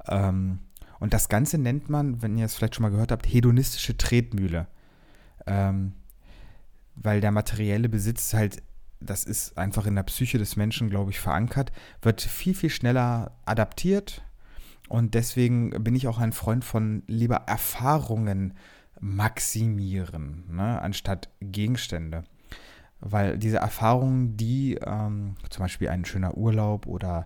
Ähm, 0.07 0.60
und 1.00 1.13
das 1.13 1.29
Ganze 1.29 1.57
nennt 1.57 1.89
man, 1.89 2.21
wenn 2.21 2.38
ihr 2.38 2.45
es 2.45 2.55
vielleicht 2.55 2.75
schon 2.75 2.83
mal 2.83 2.91
gehört 2.91 3.12
habt, 3.12 3.25
hedonistische 3.25 3.98
Tretmühle. 3.98 4.67
Ähm, 5.45 5.93
weil 6.95 7.21
der 7.21 7.31
materielle 7.31 7.89
Besitz 7.89 8.33
halt 8.33 8.62
das 9.01 9.24
ist 9.24 9.58
einfach 9.58 9.86
in 9.86 9.96
der 9.96 10.03
Psyche 10.03 10.38
des 10.38 10.55
Menschen, 10.55 10.89
glaube 10.89 11.12
ich, 11.12 11.20
verankert, 11.20 11.72
wird 12.01 12.22
viel, 12.22 12.53
viel 12.53 12.70
schneller 12.70 13.31
adaptiert. 13.46 14.24
Und 14.88 15.13
deswegen 15.13 15.72
bin 15.84 15.96
ich 15.96 16.08
auch 16.08 16.20
ein 16.20 16.34
Freund 16.34 16.63
von 16.63 17.03
lieber 17.08 17.43
Erfahrungen 17.48 18.53
maximieren, 19.00 20.43
ne, 20.50 20.81
anstatt 20.81 21.29
Gegenstände. 21.39 22.24
Weil 23.00 23.38
diese 23.38 23.58
Erfahrungen, 23.58 24.38
die 24.38 24.75
ähm, 24.75 25.36
zum 25.50 25.63
Beispiel 25.63 25.89
ein 25.89 26.05
schöner 26.05 26.38
Urlaub 26.38 26.86
oder 26.86 27.25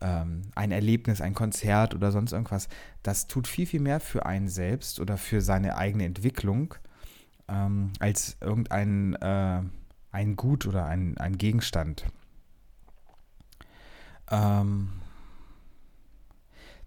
ähm, 0.00 0.42
ein 0.54 0.70
Erlebnis, 0.70 1.20
ein 1.20 1.34
Konzert 1.34 1.94
oder 1.94 2.12
sonst 2.12 2.32
irgendwas, 2.32 2.68
das 3.02 3.26
tut 3.26 3.48
viel, 3.48 3.66
viel 3.66 3.80
mehr 3.80 3.98
für 3.98 4.24
einen 4.24 4.48
selbst 4.48 5.00
oder 5.00 5.16
für 5.16 5.40
seine 5.40 5.76
eigene 5.76 6.04
Entwicklung 6.04 6.74
ähm, 7.48 7.92
als 7.98 8.36
irgendein 8.40 9.14
äh, 9.14 9.62
ein 10.16 10.34
Gut 10.34 10.66
oder 10.66 10.86
ein, 10.86 11.18
ein 11.18 11.36
Gegenstand. 11.36 12.06
Ähm, 14.30 14.88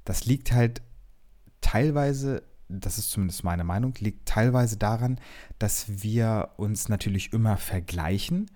das 0.03 0.25
liegt 0.25 0.51
halt 0.51 0.81
teilweise, 1.61 2.41
das 2.69 2.97
ist 2.97 3.11
zumindest 3.11 3.43
meine 3.43 3.63
Meinung, 3.63 3.93
liegt 3.99 4.27
teilweise 4.27 4.77
daran, 4.77 5.19
dass 5.59 6.01
wir 6.01 6.49
uns 6.57 6.89
natürlich 6.89 7.31
immer 7.31 7.57
vergleichen. 7.57 8.49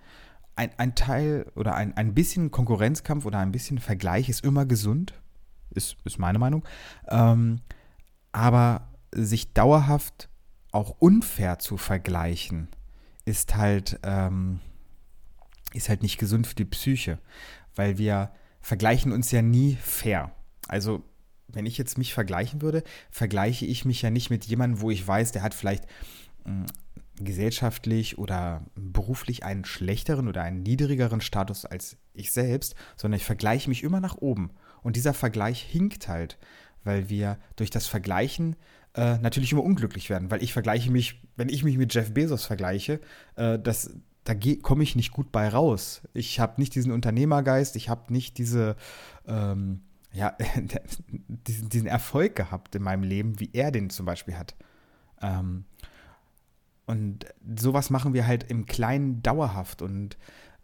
Ein, 0.56 0.70
ein 0.76 0.96
Teil 0.96 1.46
oder 1.54 1.76
ein, 1.76 1.96
ein 1.96 2.12
bisschen 2.12 2.50
Konkurrenzkampf 2.50 3.26
oder 3.26 3.38
ein 3.38 3.52
bisschen 3.52 3.78
Vergleich 3.78 4.28
ist 4.28 4.44
immer 4.44 4.66
gesund, 4.66 5.14
ist, 5.70 5.96
ist 6.04 6.18
meine 6.18 6.40
Meinung. 6.40 6.64
Ähm, 7.08 7.60
aber 8.32 8.88
sich 9.12 9.52
dauerhaft 9.52 10.28
auch 10.72 10.96
unfair 10.98 11.60
zu 11.60 11.76
vergleichen, 11.76 12.66
ist 13.24 13.56
halt, 13.56 13.98
ähm, 14.02 14.60
ist 15.72 15.88
halt 15.88 16.02
nicht 16.02 16.18
gesund 16.18 16.46
für 16.46 16.54
die 16.54 16.64
Psyche, 16.64 17.18
weil 17.74 17.98
wir 17.98 18.30
vergleichen 18.60 19.12
uns 19.12 19.30
ja 19.30 19.42
nie 19.42 19.76
fair. 19.76 20.32
Also 20.68 21.02
wenn 21.48 21.66
ich 21.66 21.78
jetzt 21.78 21.98
mich 21.98 22.14
vergleichen 22.14 22.62
würde, 22.62 22.82
vergleiche 23.10 23.66
ich 23.66 23.84
mich 23.84 24.02
ja 24.02 24.10
nicht 24.10 24.30
mit 24.30 24.44
jemandem, 24.46 24.80
wo 24.80 24.90
ich 24.90 25.06
weiß, 25.06 25.32
der 25.32 25.42
hat 25.42 25.54
vielleicht 25.54 25.84
mh, 26.44 26.52
hm, 26.52 26.66
gesellschaftlich 27.16 28.18
oder 28.18 28.64
beruflich 28.74 29.44
einen 29.44 29.64
schlechteren 29.64 30.26
oder 30.26 30.42
einen 30.42 30.62
niedrigeren 30.62 31.20
Status 31.20 31.64
als 31.64 31.96
ich 32.12 32.32
selbst, 32.32 32.74
sondern 32.96 33.18
ich 33.18 33.24
vergleiche 33.24 33.68
mich 33.68 33.84
immer 33.84 34.00
nach 34.00 34.16
oben. 34.16 34.50
Und 34.82 34.96
dieser 34.96 35.14
Vergleich 35.14 35.62
hinkt 35.62 36.08
halt, 36.08 36.38
weil 36.82 37.08
wir 37.08 37.38
durch 37.56 37.70
das 37.70 37.86
Vergleichen 37.86 38.56
äh, 38.94 39.18
natürlich 39.18 39.52
immer 39.52 39.64
unglücklich 39.64 40.08
werden, 40.10 40.30
weil 40.30 40.42
ich 40.42 40.52
vergleiche 40.52 40.90
mich, 40.90 41.20
wenn 41.36 41.48
ich 41.48 41.64
mich 41.64 41.76
mit 41.76 41.92
Jeff 41.92 42.12
Bezos 42.12 42.44
vergleiche, 42.44 43.00
äh, 43.36 43.58
das, 43.58 43.94
da 44.24 44.34
komme 44.62 44.82
ich 44.82 44.96
nicht 44.96 45.12
gut 45.12 45.32
bei 45.32 45.48
raus. 45.48 46.02
Ich 46.14 46.40
habe 46.40 46.60
nicht 46.60 46.74
diesen 46.74 46.92
Unternehmergeist, 46.92 47.76
ich 47.76 47.88
habe 47.88 48.12
nicht 48.12 48.38
diese, 48.38 48.76
ähm, 49.26 49.80
ja, 50.12 50.36
diesen, 51.28 51.68
diesen, 51.68 51.86
Erfolg 51.88 52.36
gehabt 52.36 52.74
in 52.74 52.82
meinem 52.82 53.02
Leben, 53.02 53.40
wie 53.40 53.50
er 53.52 53.70
den 53.70 53.90
zum 53.90 54.06
Beispiel 54.06 54.36
hat. 54.38 54.54
Ähm, 55.20 55.64
und 56.86 57.26
sowas 57.56 57.90
machen 57.90 58.14
wir 58.14 58.26
halt 58.26 58.44
im 58.50 58.66
Kleinen 58.66 59.22
dauerhaft 59.22 59.82
und 59.82 60.16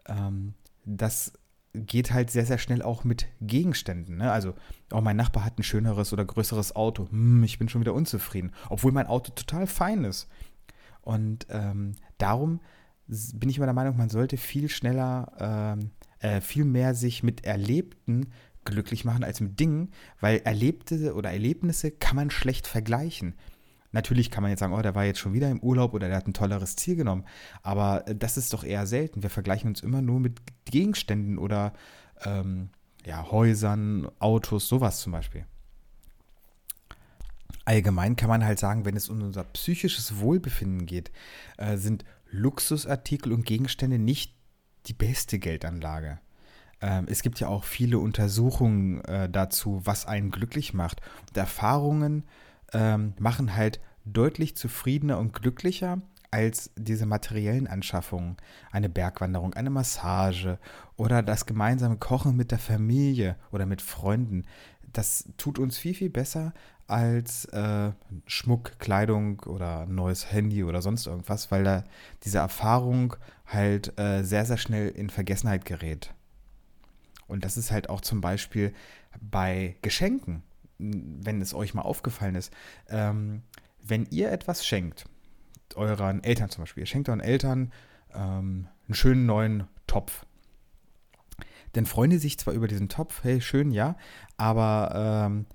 ähm, 0.07 0.55
das 0.85 1.33
geht 1.73 2.13
halt 2.13 2.31
sehr, 2.31 2.47
sehr 2.47 2.59
schnell 2.59 2.83
auch 2.83 3.05
mit 3.05 3.27
Gegenständen. 3.41 4.17
Ne? 4.17 4.33
Also, 4.33 4.55
oh, 4.93 5.01
mein 5.01 5.17
Nachbar 5.17 5.45
hat 5.45 5.59
ein 5.59 5.63
schöneres 5.63 6.13
oder 6.13 6.25
größeres 6.25 6.75
Auto. 6.75 7.09
Hm, 7.11 7.45
ich 7.45 7.59
bin 7.59 7.69
schon 7.69 7.81
wieder 7.81 7.95
unzufrieden, 7.95 8.53
obwohl 8.69 8.93
mein 8.93 9.07
Auto 9.07 9.33
total 9.33 9.67
fein 9.67 10.05
ist. 10.05 10.29
Und 11.03 11.47
ähm, 11.51 11.93
darum 12.19 12.61
bin 13.07 13.49
ich 13.49 13.57
immer 13.57 13.67
der 13.67 13.75
Meinung, 13.75 13.97
man 13.97 14.09
sollte 14.09 14.37
viel 14.37 14.69
schneller, 14.69 15.79
äh, 16.21 16.37
äh, 16.37 16.41
viel 16.41 16.65
mehr 16.65 16.95
sich 16.95 17.23
mit 17.23 17.45
Erlebten 17.45 18.29
glücklich 18.65 19.05
machen 19.05 19.25
als 19.25 19.41
mit 19.41 19.59
Dingen, 19.59 19.91
weil 20.21 20.41
Erlebte 20.45 21.15
oder 21.15 21.31
Erlebnisse 21.31 21.91
kann 21.91 22.17
man 22.17 22.31
schlecht 22.31 22.67
vergleichen. 22.67 23.35
Natürlich 23.93 24.31
kann 24.31 24.43
man 24.43 24.51
jetzt 24.51 24.61
sagen, 24.61 24.73
oh, 24.73 24.83
der 24.83 24.95
war 24.95 25.05
jetzt 25.05 25.19
schon 25.19 25.33
wieder 25.33 25.51
im 25.51 25.61
Urlaub 25.61 25.95
oder 25.95 26.09
der 26.09 26.17
hat 26.17 26.29
ein 26.29 26.35
tolleres 26.35 26.77
Ziel 26.77 26.97
genommen. 26.97 27.25
Aber 27.63 28.07
äh, 28.07 28.15
das 28.15 28.37
ist 28.37 28.53
doch 28.53 28.65
eher 28.65 28.87
selten. 28.87 29.23
Wir 29.23 29.31
vergleichen 29.31 29.69
uns 29.69 29.81
immer 29.81 30.03
nur 30.03 30.21
mit 30.21 30.41
Gegenständen 30.65 31.39
oder 31.39 31.73
ähm, 32.25 32.71
ja, 33.05 33.31
Häusern, 33.31 34.09
Autos, 34.19 34.69
sowas 34.69 35.01
zum 35.01 35.13
Beispiel. 35.13 35.45
Allgemein 37.65 38.17
kann 38.17 38.29
man 38.29 38.45
halt 38.45 38.59
sagen, 38.59 38.85
wenn 38.85 38.97
es 38.97 39.09
um 39.09 39.23
unser 39.23 39.45
psychisches 39.45 40.19
Wohlbefinden 40.19 40.87
geht, 40.87 41.11
äh, 41.57 41.77
sind 41.77 42.05
Luxusartikel 42.31 43.33
und 43.33 43.45
Gegenstände 43.45 43.99
nicht 43.99 44.35
die 44.87 44.93
beste 44.93 45.39
Geldanlage. 45.39 46.21
Ähm, 46.81 47.07
es 47.09 47.23
gibt 47.23 47.41
ja 47.41 47.49
auch 47.49 47.65
viele 47.65 47.99
Untersuchungen 47.99 49.05
äh, 49.05 49.29
dazu, 49.29 49.83
was 49.85 50.07
einen 50.07 50.31
glücklich 50.31 50.75
macht. 50.75 51.01
Und 51.29 51.37
Erfahrungen 51.37 52.25
ähm, 52.73 53.15
machen 53.19 53.57
halt 53.57 53.81
deutlich 54.05 54.57
zufriedener 54.57 55.19
und 55.19 55.33
glücklicher 55.33 56.01
als 56.31 56.71
diese 56.77 57.07
materiellen 57.07 57.67
Anschaffungen. 57.67 58.37
Eine 58.71 58.89
Bergwanderung, 58.89 59.55
eine 59.55 59.71
Massage 59.71 60.59
oder 60.97 61.23
das 61.23 61.47
gemeinsame 61.47 61.97
Kochen 61.97 62.37
mit 62.37 62.51
der 62.51 62.59
Familie 62.59 63.37
oder 63.51 63.67
mit 63.67 63.83
Freunden. 63.83 64.45
Das 64.93 65.29
tut 65.37 65.59
uns 65.59 65.79
viel, 65.79 65.95
viel 65.95 66.11
besser 66.11 66.53
als 66.87 67.45
äh, 67.47 67.93
Schmuck, 68.27 68.79
Kleidung 68.81 69.41
oder 69.41 69.87
neues 69.87 70.31
Handy 70.33 70.65
oder 70.65 70.83
sonst 70.83 71.07
irgendwas, 71.07 71.51
weil 71.51 71.63
da 71.63 71.85
diese 72.25 72.39
Erfahrung 72.39 73.17
halt 73.47 73.99
äh, 73.99 74.23
sehr, 74.25 74.45
sehr 74.45 74.57
schnell 74.57 74.89
in 74.89 75.09
Vergessenheit 75.09 75.65
gerät. 75.65 76.13
Und 77.29 77.45
das 77.45 77.57
ist 77.57 77.71
halt 77.71 77.89
auch 77.89 78.01
zum 78.01 78.21
Beispiel 78.21 78.75
bei 79.21 79.77
Geschenken, 79.83 80.43
wenn 80.81 81.41
es 81.41 81.55
euch 81.55 81.75
mal 81.75 81.83
aufgefallen 81.83 82.35
ist, 82.35 82.53
ähm, 82.89 83.43
wenn 83.83 84.07
ihr 84.07 84.31
etwas 84.33 84.67
schenkt, 84.67 85.07
euren 85.75 86.23
Eltern 86.25 86.51
zum 86.51 86.63
Beispiel, 86.63 86.83
ihr 86.83 86.87
schenkt 86.87 87.09
euren 87.09 87.21
Eltern 87.21 87.73
ähm, 88.15 88.69
einen 88.87 88.95
schönen 88.95 89.27
neuen 89.27 89.65
Topf, 89.87 90.27
dann 91.73 91.87
freuen 91.87 92.11
die 92.11 92.19
sich 92.19 92.39
zwar 92.39 92.55
über 92.55 92.69
diesen 92.69 92.89
Topf, 92.89 93.23
hey, 93.23 93.41
schön, 93.41 93.71
ja, 93.71 93.97
aber 94.37 95.29
ähm, 95.29 95.47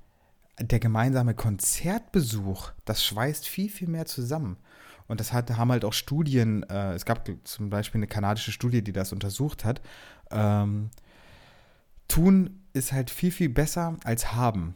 der 0.59 0.79
gemeinsame 0.79 1.33
Konzertbesuch, 1.33 2.71
das 2.85 3.03
schweißt 3.03 3.47
viel, 3.47 3.69
viel 3.69 3.89
mehr 3.89 4.05
zusammen. 4.05 4.57
Und 5.07 5.19
das 5.19 5.33
hat, 5.33 5.51
haben 5.51 5.71
halt 5.71 5.85
auch 5.85 5.93
Studien, 5.93 6.63
äh, 6.63 6.93
es 6.93 7.05
gab 7.05 7.29
zum 7.43 7.69
Beispiel 7.69 7.99
eine 7.99 8.07
kanadische 8.07 8.51
Studie, 8.51 8.81
die 8.81 8.93
das 8.93 9.11
untersucht 9.13 9.63
hat. 9.63 9.81
Ähm, 10.31 10.89
tun 12.07 12.61
ist 12.73 12.91
halt 12.91 13.09
viel, 13.09 13.31
viel 13.31 13.49
besser 13.49 13.97
als 14.03 14.33
haben. 14.33 14.75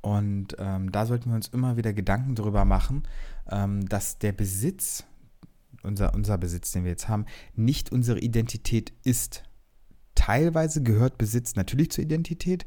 Und 0.00 0.56
ähm, 0.58 0.92
da 0.92 1.06
sollten 1.06 1.30
wir 1.30 1.36
uns 1.36 1.48
immer 1.48 1.76
wieder 1.76 1.92
Gedanken 1.92 2.34
darüber 2.34 2.64
machen, 2.64 3.02
ähm, 3.50 3.88
dass 3.88 4.18
der 4.18 4.32
Besitz, 4.32 5.04
unser, 5.82 6.14
unser 6.14 6.38
Besitz, 6.38 6.72
den 6.72 6.84
wir 6.84 6.90
jetzt 6.90 7.08
haben, 7.08 7.26
nicht 7.54 7.90
unsere 7.90 8.20
Identität 8.20 8.92
ist. 9.04 9.44
Teilweise 10.14 10.82
gehört 10.82 11.18
Besitz 11.18 11.56
natürlich 11.56 11.90
zur 11.90 12.04
Identität, 12.04 12.66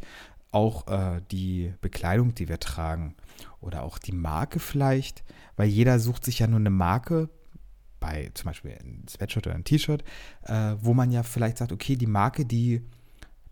auch 0.51 0.88
äh, 0.88 1.21
die 1.31 1.73
Bekleidung, 1.81 2.35
die 2.35 2.50
wir 2.50 2.59
tragen 2.59 3.15
oder 3.61 3.83
auch 3.83 3.97
die 3.97 4.11
Marke 4.11 4.59
vielleicht, 4.59 5.23
weil 5.55 5.69
jeder 5.69 6.00
sucht 6.00 6.25
sich 6.25 6.39
ja 6.39 6.47
nur 6.47 6.59
eine 6.59 6.69
Marke, 6.69 7.29
bei 8.01 8.31
zum 8.33 8.47
Beispiel 8.47 8.71
ein 8.71 9.05
Sweatshirt 9.07 9.47
oder 9.47 9.55
ein 9.55 9.63
T-Shirt, 9.63 10.03
äh, 10.43 10.75
wo 10.81 10.93
man 10.93 11.11
ja 11.11 11.23
vielleicht 11.23 11.59
sagt, 11.59 11.71
okay, 11.71 11.95
die 11.95 12.07
Marke, 12.07 12.45
die 12.45 12.81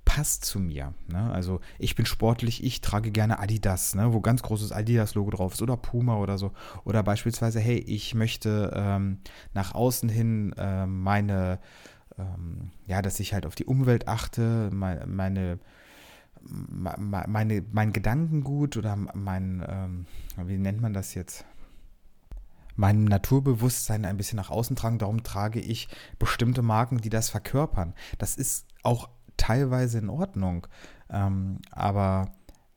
passt 0.09 0.43
zu 0.43 0.59
mir. 0.59 0.95
Ne? 1.07 1.31
Also 1.31 1.61
ich 1.77 1.93
bin 1.93 2.07
sportlich, 2.07 2.63
ich 2.63 2.81
trage 2.81 3.11
gerne 3.11 3.37
Adidas, 3.37 3.93
ne? 3.93 4.11
wo 4.11 4.21
ganz 4.21 4.41
großes 4.41 4.71
Adidas-Logo 4.71 5.29
drauf 5.29 5.53
ist 5.53 5.61
oder 5.61 5.77
Puma 5.77 6.17
oder 6.17 6.39
so. 6.39 6.51
Oder 6.83 7.03
beispielsweise, 7.03 7.59
hey, 7.59 7.77
ich 7.77 8.15
möchte 8.15 8.73
ähm, 8.75 9.19
nach 9.53 9.75
außen 9.75 10.09
hin 10.09 10.53
äh, 10.57 10.87
meine 10.87 11.59
ähm, 12.17 12.71
ja, 12.87 13.03
dass 13.03 13.19
ich 13.19 13.33
halt 13.35 13.45
auf 13.45 13.53
die 13.53 13.65
Umwelt 13.65 14.07
achte, 14.07 14.71
meine, 14.73 15.05
meine, 15.05 15.59
meine 16.41 17.63
mein 17.71 17.93
Gedankengut 17.93 18.77
oder 18.77 18.95
mein, 18.95 19.63
ähm, 19.69 20.05
wie 20.47 20.57
nennt 20.57 20.81
man 20.81 20.93
das 20.93 21.13
jetzt? 21.13 21.45
meinem 22.75 23.03
Naturbewusstsein 23.03 24.05
ein 24.05 24.15
bisschen 24.15 24.37
nach 24.37 24.49
außen 24.49 24.77
tragen. 24.77 24.99
Darum 24.99 25.21
trage 25.21 25.59
ich 25.59 25.89
bestimmte 26.17 26.61
Marken, 26.61 26.99
die 26.99 27.09
das 27.09 27.29
verkörpern. 27.29 27.93
Das 28.19 28.37
ist 28.37 28.65
auch 28.83 29.09
teilweise 29.39 29.97
in 29.97 30.09
Ordnung. 30.09 30.67
Ähm, 31.09 31.59
aber 31.71 32.31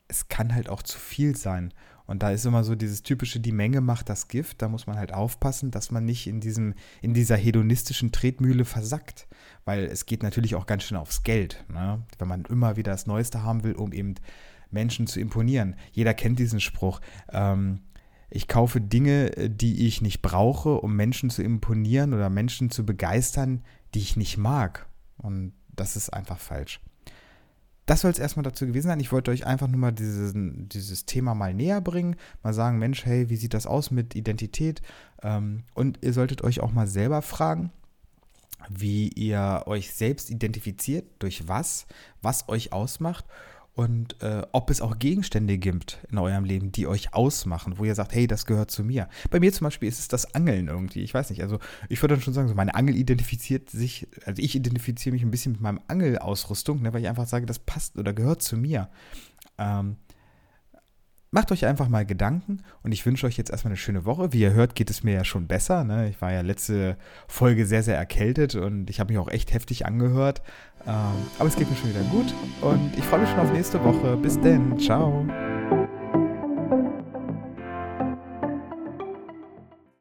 es 0.09 0.29
kann 0.29 0.55
halt 0.55 0.69
auch 0.69 0.83
zu 0.83 0.99
viel 0.99 1.37
sein. 1.37 1.73
Und 2.07 2.23
da 2.23 2.31
ist 2.31 2.45
immer 2.45 2.65
so 2.65 2.75
dieses 2.75 3.03
typische, 3.03 3.41
die 3.41 3.53
Menge 3.53 3.81
macht 3.81 4.09
das 4.09 4.29
Gift. 4.29 4.61
Da 4.61 4.69
muss 4.69 4.87
man 4.87 4.97
halt 4.97 5.15
aufpassen, 5.15 5.71
dass 5.71 5.91
man 5.91 6.05
nicht 6.05 6.27
in, 6.27 6.41
diesem, 6.41 6.75
in 7.01 7.15
dieser 7.15 7.37
hedonistischen 7.37 8.13
Tretmühle 8.13 8.65
versackt. 8.65 9.29
Weil 9.65 9.85
es 9.85 10.07
geht 10.07 10.23
natürlich 10.23 10.55
auch 10.55 10.67
ganz 10.67 10.83
schön 10.83 10.99
aufs 10.99 11.23
Geld. 11.23 11.65
Ne? 11.69 12.03
Wenn 12.19 12.29
man 12.29 12.45
immer 12.47 12.77
wieder 12.77 12.93
das 12.93 13.07
Neueste 13.07 13.43
haben 13.43 13.65
will, 13.65 13.75
um 13.75 13.93
eben 13.93 14.17
Menschen 14.71 15.07
zu 15.07 15.21
imponieren. 15.21 15.77
Jeder 15.93 16.15
kennt 16.15 16.39
diesen 16.39 16.61
Spruch. 16.61 17.01
Ähm, 17.31 17.81
ich 18.31 18.49
kaufe 18.49 18.81
Dinge, 18.81 19.31
die 19.31 19.87
ich 19.87 20.01
nicht 20.01 20.23
brauche, 20.23 20.81
um 20.81 20.97
Menschen 20.97 21.31
zu 21.31 21.43
imponieren 21.43 22.15
oder 22.15 22.31
Menschen 22.31 22.71
zu 22.71 22.85
begeistern, 22.85 23.63
die 23.95 24.01
ich 24.01 24.17
nicht 24.17 24.39
mag. 24.39 24.87
Und 25.19 25.53
das 25.75 25.97
ist 25.97 26.11
einfach 26.11 26.39
falsch 26.39 26.81
das 27.87 28.03
soll 28.03 28.11
es 28.11 28.19
erstmal 28.19 28.45
dazu 28.45 28.67
gewesen 28.67 28.89
sein. 28.89 29.01
Ich 29.01 29.13
wollte 29.13 29.31
euch 29.31 29.47
einfach 29.47 29.69
nur 29.69 29.79
mal 29.79 29.93
dieses, 29.93 30.33
dieses 30.35 31.05
Thema 31.05 31.35
mal 31.35 31.53
näher 31.53 31.81
bringen, 31.81 32.17
mal 32.43 32.55
sagen, 32.55 32.79
Mensch, 32.79 33.05
hey, 33.05 33.29
wie 33.29 33.37
sieht 33.37 33.55
das 33.55 33.67
aus 33.67 33.91
mit 33.91 34.15
Identität? 34.15 34.83
Ähm, 35.23 35.65
und 35.75 35.99
ihr 36.03 36.13
solltet 36.13 36.43
euch 36.43 36.61
auch 36.61 36.73
mal 36.73 36.87
selber 36.87 37.23
fragen, 37.23 37.71
wie 38.69 39.09
ihr 39.09 39.65
euch 39.67 39.93
selbst 39.93 40.31
identifiziert, 40.31 41.07
durch 41.19 41.49
was, 41.49 41.87
was 42.23 42.49
euch 42.49 42.73
ausmacht 42.73 43.25
und 43.75 44.23
äh, 44.23 44.43
ob 44.53 44.69
es 44.69 44.83
auch 44.83 44.99
Gegenstände 44.99 45.57
gibt 45.57 45.99
in 46.11 46.19
eurem 46.19 46.45
Leben, 46.45 46.73
die 46.73 46.87
euch 46.87 47.15
ausmachen, 47.15 47.79
wo 47.79 47.85
ihr 47.85 47.95
sagt, 47.95 48.15
hey, 48.15 48.27
das 48.27 48.45
gehört 48.45 48.71
zu 48.71 48.85
mir. 48.85 49.09
Bei 49.31 49.41
mir 49.41 49.51
zum 49.53 49.65
Beispiel 49.65 49.89
ist 49.89 49.99
es 49.99 50.09
das 50.09 50.35
Angeln 50.35 50.69
irgendwie. 50.69 51.01
Ich 51.01 51.15
weiß 51.15 51.31
nicht, 51.31 51.43
also 51.43 51.59
ich 51.89 52.03
würde 52.03 52.15
dann 52.15 52.23
schon 52.23 52.35
sagen, 52.35 52.49
so 52.49 52.55
meine 52.55 52.75
Angel 52.75 52.95
identifiziert 52.95 53.71
sich, 53.71 54.09
also 54.27 54.43
ich 54.43 54.55
identifiziere 54.55 55.15
mich 55.15 55.23
ein 55.23 55.31
bisschen 55.31 55.53
mit 55.53 55.63
meinem 55.63 55.81
Angelausrüstung, 55.89 56.83
ne, 56.83 56.93
weil 56.93 57.01
ich 57.01 57.09
einfach 57.09 57.27
sage, 57.27 57.47
das 57.47 57.59
passt 57.61 57.97
oder 57.97 58.13
gehört 58.13 58.43
zu 58.43 58.59
mir. 58.59 58.91
Ähm, 59.57 59.97
macht 61.33 61.51
euch 61.51 61.67
einfach 61.67 61.89
mal 61.89 62.07
Gedanken 62.07 62.63
und 62.83 62.93
ich 62.93 63.05
wünsche 63.05 63.27
euch 63.27 63.37
jetzt 63.37 63.51
erstmal 63.51 63.71
eine 63.71 63.77
schöne 63.77 64.05
Woche. 64.05 64.33
Wie 64.33 64.41
ihr 64.41 64.53
hört, 64.53 64.75
geht 64.75 64.91
es 64.91 65.03
mir 65.03 65.15
ja 65.15 65.25
schon 65.25 65.49
besser. 65.49 65.83
Ne? 65.83 66.09
Ich 66.09 66.21
war 66.21 66.33
ja 66.33 66.43
letzte 66.43 66.97
Folge 67.27 67.67
sehr, 67.67 67.83
sehr 67.83 67.97
erkältet 67.97 68.55
und 68.55 68.89
ich 68.91 69.01
habe 69.01 69.13
mich 69.13 69.19
auch 69.19 69.29
echt 69.29 69.53
heftig 69.53 69.87
angehört. 69.87 70.43
Ähm, 70.87 70.95
aber 71.39 71.49
es 71.49 71.57
geht 71.57 71.69
mir 71.69 71.77
schon 71.77 71.91
wieder 71.91 72.05
gut 72.05 72.33
und 72.61 72.97
ich 72.97 73.05
freue 73.05 73.21
mich 73.21 73.31
schon 73.31 73.41
auf 73.41 73.53
nächste 73.53 73.83
Woche. 73.83 74.17
Bis 74.17 74.39
denn. 74.41 74.79
Ciao. 74.79 75.27